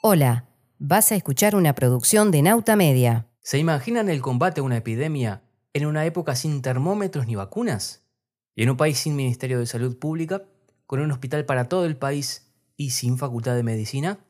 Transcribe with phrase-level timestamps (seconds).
[0.00, 0.44] Hola,
[0.78, 3.26] vas a escuchar una producción de Nauta Media.
[3.40, 8.04] ¿Se imaginan el combate a una epidemia en una época sin termómetros ni vacunas?
[8.54, 10.44] ¿Y en un país sin Ministerio de Salud Pública,
[10.86, 14.20] con un hospital para todo el país y sin facultad de medicina?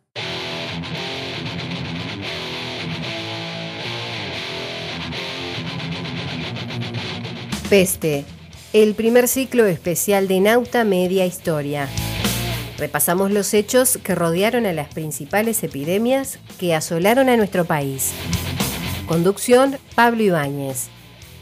[7.68, 8.25] Peste,
[8.72, 11.90] el primer ciclo especial de Nauta Media Historia.
[12.79, 18.13] Repasamos los hechos que rodearon a las principales epidemias que asolaron a nuestro país.
[19.07, 20.89] Conducción, Pablo Ibáñez.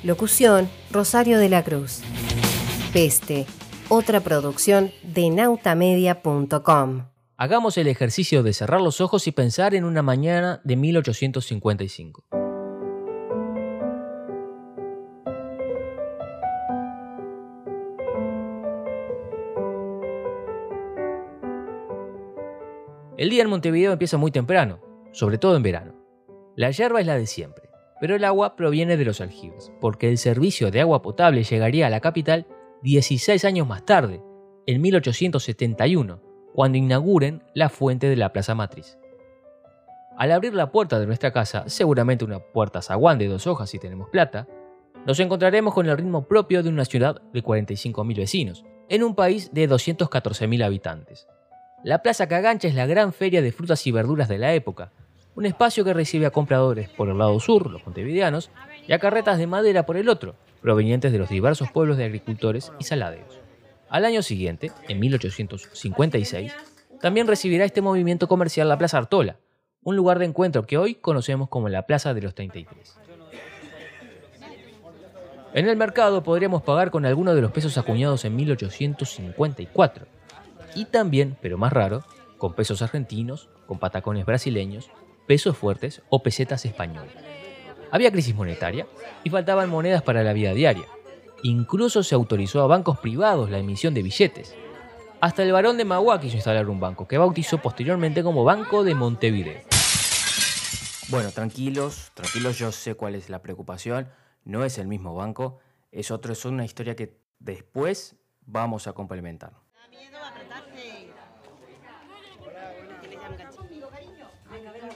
[0.02, 2.00] Locución, Rosario de la Cruz.
[2.92, 3.44] Peste,
[3.90, 7.04] otra producción de nautamedia.com.
[7.36, 12.45] Hagamos el ejercicio de cerrar los ojos y pensar en una mañana de 1855.
[23.26, 24.78] El día en Montevideo empieza muy temprano,
[25.10, 25.96] sobre todo en verano.
[26.54, 27.68] La hierba es la de siempre,
[28.00, 31.90] pero el agua proviene de los aljibes, porque el servicio de agua potable llegaría a
[31.90, 32.46] la capital
[32.84, 34.22] 16 años más tarde,
[34.68, 36.22] en 1871,
[36.54, 38.96] cuando inauguren la fuente de la Plaza Matriz.
[40.16, 43.80] Al abrir la puerta de nuestra casa, seguramente una puerta zaguán de dos hojas si
[43.80, 44.46] tenemos plata,
[45.04, 49.52] nos encontraremos con el ritmo propio de una ciudad de 45.000 vecinos, en un país
[49.52, 51.26] de 214.000 habitantes.
[51.86, 54.90] La Plaza Cagancha es la gran feria de frutas y verduras de la época,
[55.36, 58.50] un espacio que recibe a compradores por el lado sur, los montevideanos,
[58.88, 62.72] y a carretas de madera por el otro, provenientes de los diversos pueblos de agricultores
[62.80, 63.38] y saladeros.
[63.88, 66.52] Al año siguiente, en 1856,
[67.00, 69.36] también recibirá este movimiento comercial la Plaza Artola,
[69.84, 72.98] un lugar de encuentro que hoy conocemos como la Plaza de los 33.
[75.54, 80.15] En el mercado podríamos pagar con alguno de los pesos acuñados en 1854,
[80.76, 82.04] y también, pero más raro,
[82.38, 84.90] con pesos argentinos, con patacones brasileños,
[85.26, 87.14] pesos fuertes o pesetas españolas.
[87.90, 88.86] Había crisis monetaria
[89.24, 90.86] y faltaban monedas para la vida diaria.
[91.42, 94.54] Incluso se autorizó a bancos privados la emisión de billetes.
[95.20, 98.94] Hasta el barón de Magua quiso instalar un banco, que bautizó posteriormente como Banco de
[98.94, 99.62] Montevideo.
[101.08, 104.08] Bueno, tranquilos, tranquilos, yo sé cuál es la preocupación.
[104.44, 105.58] No es el mismo banco,
[105.90, 109.65] es otro, es una historia que después vamos a complementar.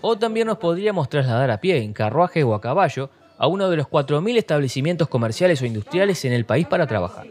[0.03, 3.77] O también nos podríamos trasladar a pie, en carruaje o a caballo, a uno de
[3.77, 7.27] los 4.000 establecimientos comerciales o industriales en el país para trabajar.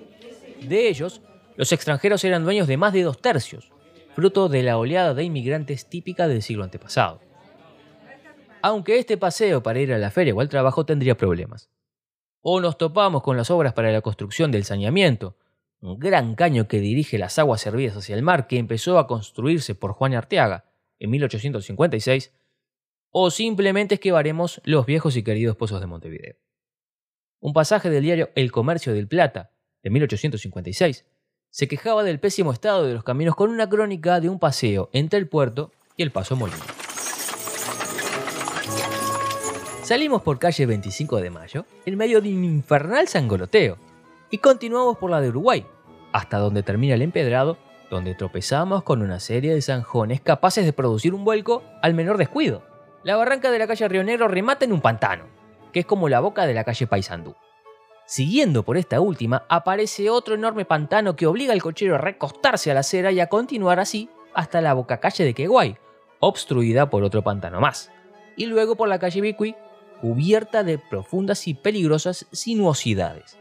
[0.62, 1.22] De ellos,
[1.56, 3.72] los extranjeros eran dueños de más de dos tercios,
[4.16, 7.22] fruto de la oleada de inmigrantes típica del siglo antepasado.
[8.62, 11.69] Aunque este paseo para ir a la feria o al trabajo tendría problemas.
[12.41, 15.38] O nos topamos con las obras para la construcción del saneamiento,
[15.81, 19.75] un gran caño que dirige las aguas servidas hacia el mar que empezó a construirse
[19.75, 20.66] por Juan Arteaga
[21.00, 22.34] en 1856,
[23.12, 26.35] o simplemente esquivaremos los viejos y queridos pozos de Montevideo.
[27.39, 29.51] Un pasaje del diario El Comercio del Plata,
[29.81, 31.06] de 1856,
[31.50, 35.18] se quejaba del pésimo estado de los caminos con una crónica de un paseo entre
[35.18, 36.59] el puerto y el Paso Molino.
[39.84, 43.78] Salimos por calle 25 de Mayo, en medio de un infernal sangoloteo,
[44.29, 45.66] y continuamos por la de Uruguay,
[46.12, 47.57] hasta donde termina el empedrado,
[47.90, 52.63] donde tropezamos con una serie de zanjones capaces de producir un vuelco al menor descuido.
[53.03, 55.25] La barranca de la calle Río Negro remata en un pantano,
[55.73, 57.35] que es como la boca de la calle Paysandú.
[58.06, 62.73] Siguiendo por esta última, aparece otro enorme pantano que obliga al cochero a recostarse a
[62.73, 65.78] la acera y a continuar así hasta la boca calle de Queguay,
[66.19, 67.91] obstruida por otro pantano más,
[68.35, 69.56] y luego por la calle Bicuí,
[70.01, 73.38] cubierta de profundas y peligrosas sinuosidades.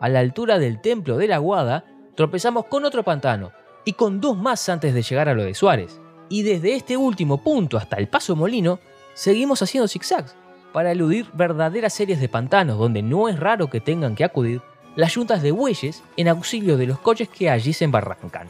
[0.00, 1.84] A la altura del templo de la Guada,
[2.14, 3.52] tropezamos con otro pantano
[3.84, 6.00] y con dos más antes de llegar a lo de Suárez
[6.30, 8.78] y desde este último punto hasta el Paso Molino,
[9.12, 10.34] seguimos haciendo zigzags
[10.72, 14.62] para eludir verdaderas series de pantanos donde no es raro que tengan que acudir
[14.96, 18.48] las yuntas de bueyes en auxilio de los coches que allí se embarrancan.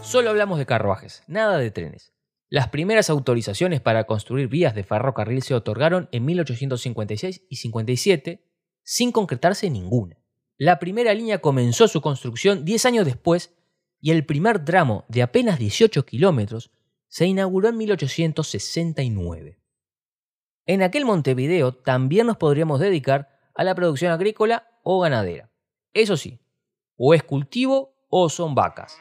[0.00, 2.15] Solo hablamos de carruajes, nada de trenes.
[2.48, 8.44] Las primeras autorizaciones para construir vías de ferrocarril se otorgaron en 1856 y 57,
[8.84, 10.16] sin concretarse ninguna.
[10.56, 13.52] La primera línea comenzó su construcción 10 años después
[14.00, 16.70] y el primer tramo de apenas 18 kilómetros
[17.08, 19.58] se inauguró en 1869.
[20.66, 25.50] En aquel Montevideo también nos podríamos dedicar a la producción agrícola o ganadera.
[25.92, 26.38] Eso sí,
[26.96, 28.98] o es cultivo o son vacas.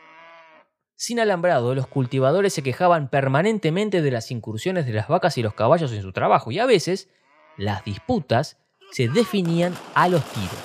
[1.05, 5.53] Sin alambrado, los cultivadores se quejaban permanentemente de las incursiones de las vacas y los
[5.53, 7.09] caballos en su trabajo y a veces
[7.57, 8.57] las disputas
[8.89, 10.57] se definían a los tiros.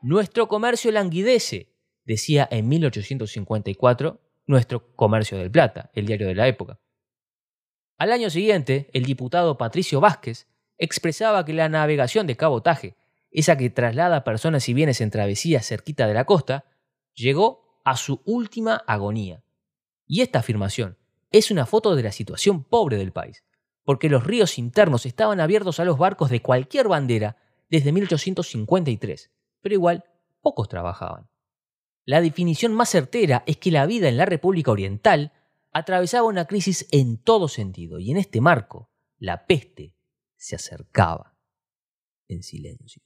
[0.00, 1.74] Nuestro comercio languidece
[2.06, 6.80] decía en 1854 nuestro Comercio del Plata, el diario de la época.
[7.98, 10.48] Al año siguiente, el diputado Patricio Vázquez
[10.78, 12.96] expresaba que la navegación de cabotaje,
[13.32, 16.64] esa que traslada personas y bienes en travesías cerquita de la costa,
[17.14, 19.42] llegó a su última agonía.
[20.06, 20.98] Y esta afirmación
[21.30, 23.44] es una foto de la situación pobre del país,
[23.84, 27.36] porque los ríos internos estaban abiertos a los barcos de cualquier bandera
[27.70, 29.30] desde 1853,
[29.62, 30.04] pero igual
[30.42, 31.28] pocos trabajaban.
[32.04, 35.32] La definición más certera es que la vida en la República Oriental
[35.72, 39.96] atravesaba una crisis en todo sentido, y en este marco, la peste
[40.36, 41.38] se acercaba
[42.28, 43.02] en silencio.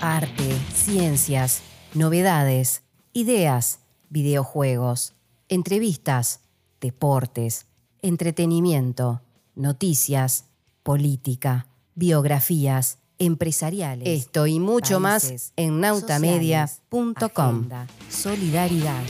[0.00, 1.62] Arte, ciencias,
[1.94, 2.82] novedades,
[3.12, 5.14] ideas, videojuegos,
[5.48, 6.40] entrevistas,
[6.80, 7.66] deportes,
[8.02, 9.22] entretenimiento,
[9.54, 10.44] noticias,
[10.82, 14.06] política, biografías, empresariales.
[14.06, 17.68] Esto y mucho más en nautamedia.com.
[18.08, 19.02] Solidaridad.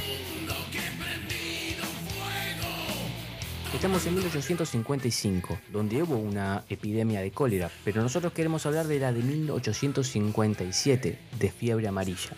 [3.76, 9.12] Estamos en 1855, donde hubo una epidemia de cólera, pero nosotros queremos hablar de la
[9.12, 12.30] de 1857, de fiebre amarilla.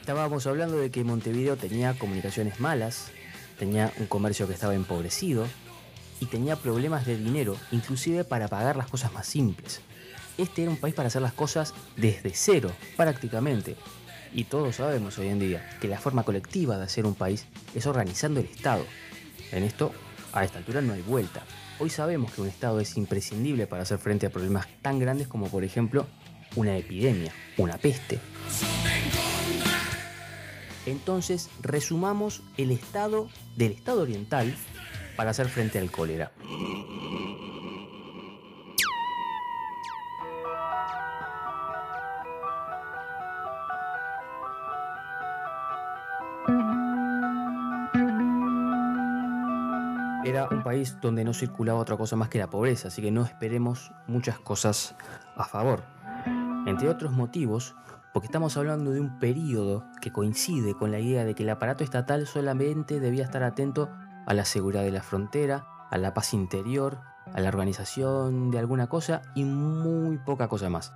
[0.00, 3.10] Estábamos hablando de que Montevideo tenía comunicaciones malas,
[3.58, 5.46] tenía un comercio que estaba empobrecido
[6.20, 9.82] y tenía problemas de dinero, inclusive para pagar las cosas más simples.
[10.38, 13.76] Este era un país para hacer las cosas desde cero, prácticamente.
[14.32, 17.44] Y todos sabemos hoy en día que la forma colectiva de hacer un país
[17.74, 18.86] es organizando el Estado.
[19.54, 19.92] En esto,
[20.32, 21.44] a esta altura no hay vuelta.
[21.78, 25.48] Hoy sabemos que un Estado es imprescindible para hacer frente a problemas tan grandes como
[25.48, 26.08] por ejemplo
[26.56, 28.18] una epidemia, una peste.
[30.86, 34.52] Entonces, resumamos el estado del Estado oriental
[35.16, 36.32] para hacer frente al cólera.
[50.34, 53.22] Era un país donde no circulaba otra cosa más que la pobreza, así que no
[53.22, 54.96] esperemos muchas cosas
[55.36, 55.84] a favor.
[56.66, 57.76] Entre otros motivos,
[58.12, 61.84] porque estamos hablando de un periodo que coincide con la idea de que el aparato
[61.84, 63.92] estatal solamente debía estar atento
[64.26, 66.98] a la seguridad de la frontera, a la paz interior,
[67.32, 70.92] a la organización de alguna cosa y muy poca cosa más.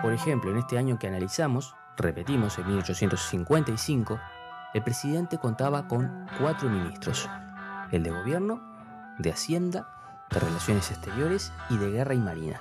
[0.00, 4.20] Por ejemplo, en este año que analizamos, repetimos, en 1855,
[4.74, 7.28] el presidente contaba con cuatro ministros,
[7.92, 8.60] el de gobierno,
[9.18, 9.88] de hacienda,
[10.30, 12.60] de relaciones exteriores y de guerra y marina,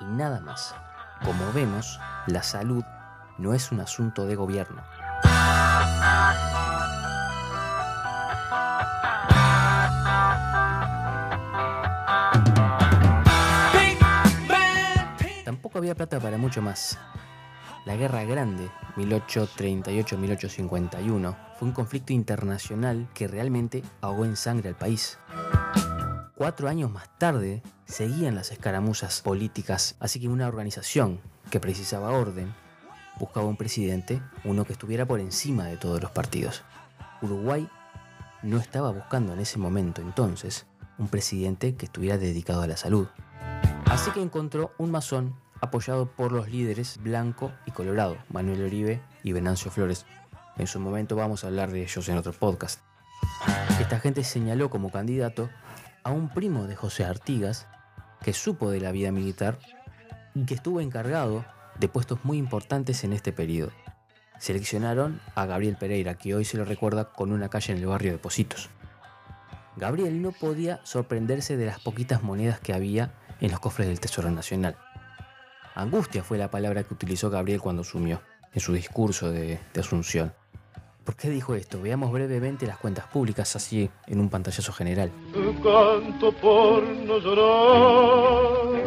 [0.00, 0.74] y nada más.
[1.24, 2.84] Como vemos, la salud
[3.38, 4.82] no es un asunto de gobierno.
[15.44, 16.98] Tampoco había plata para mucho más.
[17.84, 25.18] La Guerra Grande, 1838-1851, fue un conflicto internacional que realmente ahogó en sangre al país.
[26.34, 31.20] Cuatro años más tarde, seguían las escaramuzas políticas, así que una organización
[31.50, 32.54] que precisaba orden
[33.18, 36.62] buscaba un presidente, uno que estuviera por encima de todos los partidos.
[37.20, 37.68] Uruguay
[38.42, 40.64] no estaba buscando en ese momento entonces
[40.96, 43.08] un presidente que estuviera dedicado a la salud.
[43.84, 49.32] Así que encontró un masón apoyado por los líderes Blanco y Colorado, Manuel Oribe y
[49.32, 50.06] Venancio Flores.
[50.56, 52.80] En su momento vamos a hablar de ellos en otro podcast.
[53.80, 55.50] Esta gente señaló como candidato
[56.02, 57.66] a un primo de José Artigas
[58.22, 59.58] que supo de la vida militar
[60.34, 61.44] y que estuvo encargado
[61.78, 63.72] de puestos muy importantes en este periodo.
[64.38, 68.12] Seleccionaron a Gabriel Pereira, que hoy se lo recuerda con una calle en el barrio
[68.12, 68.70] de Positos.
[69.76, 74.30] Gabriel no podía sorprenderse de las poquitas monedas que había en los cofres del Tesoro
[74.30, 74.76] Nacional.
[75.74, 78.20] Angustia fue la palabra que utilizó Gabriel cuando asumió,
[78.52, 80.32] en su discurso de, Asunción.
[81.02, 81.82] ¿Por qué dijo esto?
[81.82, 85.10] Veamos brevemente las cuentas públicas así en un pantallazo general.
[85.32, 88.84] Canto por no llorar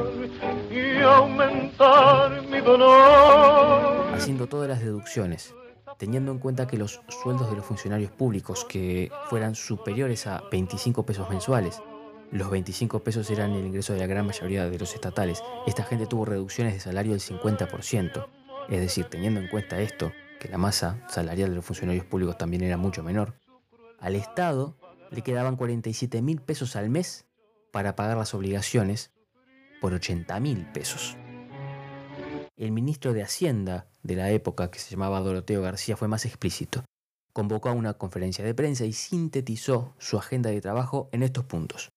[0.72, 4.14] y aumentar mi dolor.
[4.14, 5.54] Haciendo todas las deducciones,
[5.98, 11.06] teniendo en cuenta que los sueldos de los funcionarios públicos que fueran superiores a 25
[11.06, 11.82] pesos mensuales,
[12.32, 16.08] los 25 pesos eran el ingreso de la gran mayoría de los estatales, esta gente
[16.08, 18.28] tuvo reducciones de salario del 50%.
[18.70, 22.64] Es decir, teniendo en cuenta esto, que la masa salarial de los funcionarios públicos también
[22.64, 23.36] era mucho menor,
[24.00, 24.78] al Estado
[25.10, 27.26] le quedaban 47 mil pesos al mes
[27.72, 29.12] para pagar las obligaciones
[29.80, 31.16] por 80 mil pesos.
[32.58, 36.84] El ministro de Hacienda de la época, que se llamaba Doroteo García, fue más explícito.
[37.32, 41.90] convocó a una conferencia de prensa y sintetizó su agenda de trabajo en estos puntos.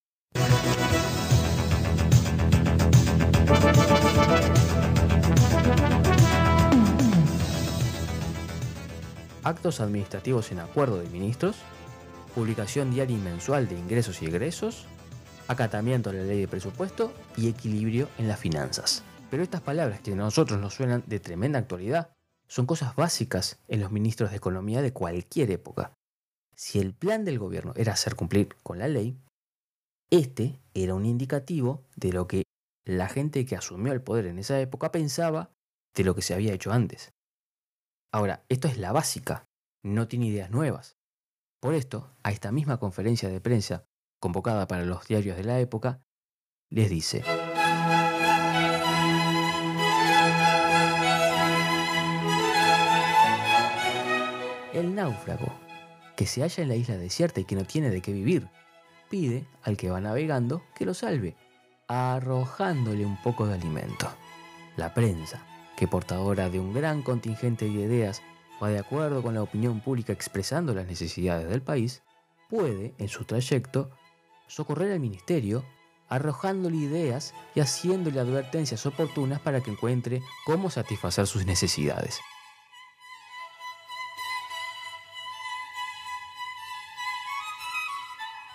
[9.42, 11.56] Actos administrativos en acuerdo de ministros,
[12.34, 14.84] publicación diaria y mensual de ingresos y egresos,
[15.48, 19.02] acatamiento de la ley de presupuesto y equilibrio en las finanzas.
[19.30, 22.10] Pero estas palabras que a nosotros nos suenan de tremenda actualidad
[22.48, 25.94] son cosas básicas en los ministros de Economía de cualquier época.
[26.54, 29.16] Si el plan del gobierno era hacer cumplir con la ley,
[30.10, 32.42] este era un indicativo de lo que
[32.84, 35.52] la gente que asumió el poder en esa época pensaba
[35.94, 37.12] de lo que se había hecho antes.
[38.12, 39.44] Ahora, esto es la básica,
[39.84, 40.96] no tiene ideas nuevas.
[41.60, 43.84] Por esto, a esta misma conferencia de prensa,
[44.20, 46.02] convocada para los diarios de la época,
[46.70, 47.22] les dice,
[54.72, 55.52] El náufrago,
[56.16, 58.48] que se halla en la isla desierta y que no tiene de qué vivir,
[59.10, 61.36] pide al que va navegando que lo salve,
[61.88, 64.08] arrojándole un poco de alimento.
[64.76, 65.44] La prensa,
[65.76, 68.22] que portadora de un gran contingente de ideas
[68.62, 72.02] va de acuerdo con la opinión pública expresando las necesidades del país,
[72.48, 73.90] puede, en su trayecto,
[74.46, 75.64] socorrer al ministerio
[76.10, 82.20] arrojándole ideas y haciéndole advertencias oportunas para que encuentre cómo satisfacer sus necesidades.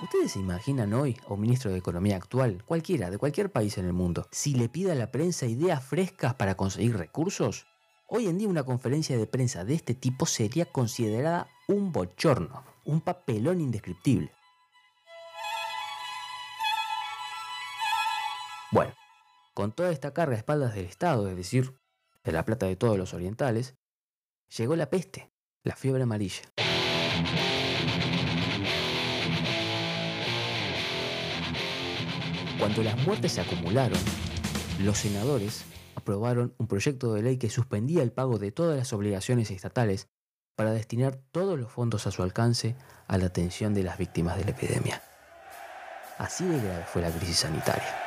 [0.05, 3.85] ¿Ustedes se imaginan hoy a un ministro de Economía actual, cualquiera, de cualquier país en
[3.85, 7.65] el mundo, si le pide a la prensa ideas frescas para conseguir recursos?
[8.07, 13.01] Hoy en día una conferencia de prensa de este tipo sería considerada un bochorno, un
[13.01, 14.31] papelón indescriptible.
[18.71, 18.93] Bueno,
[19.55, 21.79] con toda esta carga a espaldas del Estado, es decir,
[22.23, 23.75] de la plata de todos los orientales,
[24.55, 25.31] llegó la peste,
[25.63, 26.43] la fiebre amarilla.
[32.59, 33.99] Cuando las muertes se acumularon,
[34.79, 39.51] los senadores aprobaron un proyecto de ley que suspendía el pago de todas las obligaciones
[39.51, 40.07] estatales
[40.55, 42.75] para destinar todos los fondos a su alcance
[43.07, 45.01] a la atención de las víctimas de la epidemia.
[46.17, 48.04] Así de grave fue la crisis sanitaria.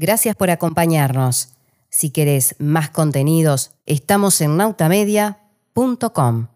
[0.00, 1.54] Gracias por acompañarnos.
[1.90, 6.46] Si querés más contenidos, estamos en nautamedia.com.